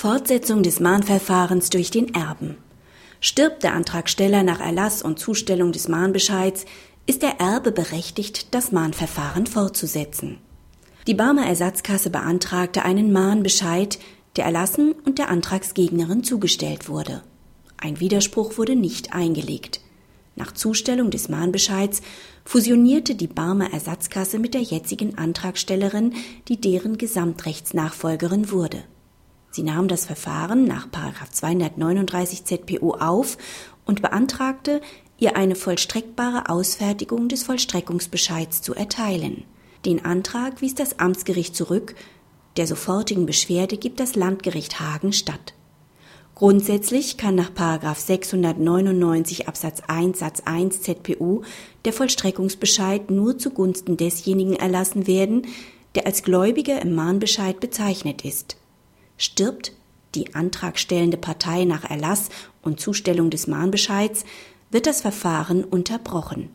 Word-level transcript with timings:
Fortsetzung 0.00 0.62
des 0.62 0.80
Mahnverfahrens 0.80 1.68
durch 1.68 1.90
den 1.90 2.14
Erben. 2.14 2.56
Stirbt 3.20 3.62
der 3.62 3.74
Antragsteller 3.74 4.42
nach 4.42 4.58
Erlass 4.58 5.02
und 5.02 5.18
Zustellung 5.18 5.72
des 5.72 5.88
Mahnbescheids, 5.88 6.64
ist 7.04 7.20
der 7.20 7.38
Erbe 7.38 7.70
berechtigt, 7.70 8.54
das 8.54 8.72
Mahnverfahren 8.72 9.46
fortzusetzen. 9.46 10.38
Die 11.06 11.12
Barmer 11.12 11.44
Ersatzkasse 11.44 12.08
beantragte 12.08 12.82
einen 12.82 13.12
Mahnbescheid, 13.12 13.98
der 14.36 14.46
erlassen 14.46 14.94
und 15.04 15.18
der 15.18 15.28
Antragsgegnerin 15.28 16.24
zugestellt 16.24 16.88
wurde. 16.88 17.22
Ein 17.76 18.00
Widerspruch 18.00 18.56
wurde 18.56 18.76
nicht 18.76 19.12
eingelegt. 19.12 19.82
Nach 20.34 20.52
Zustellung 20.52 21.10
des 21.10 21.28
Mahnbescheids 21.28 22.00
fusionierte 22.46 23.16
die 23.16 23.26
Barmer 23.26 23.70
Ersatzkasse 23.74 24.38
mit 24.38 24.54
der 24.54 24.62
jetzigen 24.62 25.18
Antragstellerin, 25.18 26.14
die 26.48 26.58
deren 26.58 26.96
Gesamtrechtsnachfolgerin 26.96 28.50
wurde. 28.50 28.82
Sie 29.50 29.62
nahm 29.62 29.88
das 29.88 30.06
Verfahren 30.06 30.64
nach 30.64 30.88
239 31.30 32.44
ZPO 32.44 32.94
auf 32.94 33.36
und 33.84 34.02
beantragte, 34.02 34.80
ihr 35.18 35.36
eine 35.36 35.56
vollstreckbare 35.56 36.48
Ausfertigung 36.48 37.28
des 37.28 37.42
Vollstreckungsbescheids 37.42 38.62
zu 38.62 38.74
erteilen. 38.74 39.44
Den 39.84 40.04
Antrag 40.04 40.60
wies 40.60 40.74
das 40.74 40.98
Amtsgericht 40.98 41.56
zurück, 41.56 41.94
der 42.56 42.66
sofortigen 42.66 43.26
Beschwerde 43.26 43.76
gibt 43.76 44.00
das 44.00 44.14
Landgericht 44.14 44.80
Hagen 44.80 45.12
statt. 45.12 45.54
Grundsätzlich 46.34 47.16
kann 47.16 47.34
nach 47.34 47.50
699 47.96 49.46
Absatz 49.46 49.82
1 49.86 50.18
Satz 50.18 50.42
1 50.44 50.80
ZPU 50.80 51.42
der 51.84 51.92
Vollstreckungsbescheid 51.92 53.10
nur 53.10 53.36
zugunsten 53.36 53.96
desjenigen 53.96 54.54
erlassen 54.54 55.06
werden, 55.06 55.46
der 55.94 56.06
als 56.06 56.22
Gläubiger 56.22 56.80
im 56.80 56.94
Mahnbescheid 56.94 57.60
bezeichnet 57.60 58.24
ist. 58.24 58.59
Stirbt 59.20 59.72
die 60.14 60.34
antragstellende 60.34 61.18
Partei 61.18 61.64
nach 61.64 61.84
Erlass 61.84 62.30
und 62.62 62.80
Zustellung 62.80 63.28
des 63.28 63.46
Mahnbescheids, 63.46 64.24
wird 64.70 64.86
das 64.86 65.02
Verfahren 65.02 65.62
unterbrochen. 65.62 66.48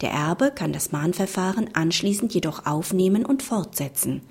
Der 0.00 0.10
Erbe 0.10 0.50
kann 0.50 0.72
das 0.72 0.90
Mahnverfahren 0.90 1.76
anschließend 1.76 2.34
jedoch 2.34 2.66
aufnehmen 2.66 3.24
und 3.24 3.44
fortsetzen. 3.44 4.22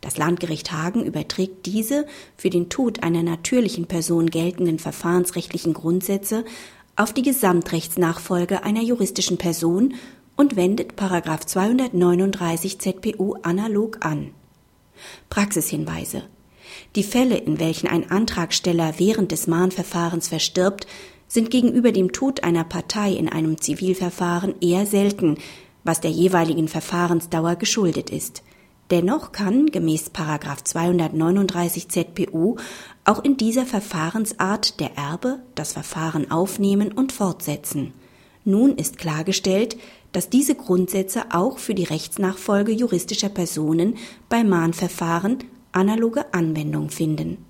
Das 0.00 0.16
Landgericht 0.16 0.72
Hagen 0.72 1.04
überträgt 1.04 1.66
diese 1.66 2.04
für 2.36 2.50
den 2.50 2.68
Tod 2.68 3.04
einer 3.04 3.22
natürlichen 3.22 3.86
Person 3.86 4.28
geltenden 4.28 4.80
verfahrensrechtlichen 4.80 5.72
Grundsätze 5.72 6.44
auf 6.96 7.12
die 7.12 7.22
Gesamtrechtsnachfolge 7.22 8.64
einer 8.64 8.82
juristischen 8.82 9.38
Person 9.38 9.94
und 10.36 10.56
wendet 10.56 10.94
239 10.98 12.80
ZPU 12.80 13.34
analog 13.42 14.04
an. 14.04 14.32
Praxishinweise 15.28 16.24
die 16.96 17.02
Fälle, 17.02 17.36
in 17.36 17.58
welchen 17.58 17.88
ein 17.88 18.10
Antragsteller 18.10 18.94
während 18.98 19.32
des 19.32 19.46
Mahnverfahrens 19.46 20.28
verstirbt, 20.28 20.86
sind 21.28 21.50
gegenüber 21.50 21.92
dem 21.92 22.12
Tod 22.12 22.42
einer 22.42 22.64
Partei 22.64 23.12
in 23.12 23.28
einem 23.28 23.60
Zivilverfahren 23.60 24.54
eher 24.60 24.86
selten, 24.86 25.38
was 25.84 26.00
der 26.00 26.10
jeweiligen 26.10 26.68
Verfahrensdauer 26.68 27.56
geschuldet 27.56 28.10
ist. 28.10 28.42
Dennoch 28.90 29.30
kann 29.30 29.66
gemäß 29.66 30.10
239 30.12 31.88
ZPU 31.88 32.56
auch 33.04 33.22
in 33.22 33.36
dieser 33.36 33.64
Verfahrensart 33.64 34.80
der 34.80 34.96
Erbe 34.96 35.38
das 35.54 35.72
Verfahren 35.72 36.30
aufnehmen 36.30 36.90
und 36.90 37.12
fortsetzen. 37.12 37.92
Nun 38.44 38.74
ist 38.76 38.98
klargestellt, 38.98 39.76
dass 40.10 40.28
diese 40.28 40.56
Grundsätze 40.56 41.26
auch 41.30 41.58
für 41.58 41.74
die 41.74 41.84
Rechtsnachfolge 41.84 42.72
juristischer 42.72 43.28
Personen 43.28 43.96
bei 44.28 44.42
Mahnverfahren 44.42 45.38
analoge 45.72 46.32
Anwendung 46.32 46.90
finden 46.90 47.49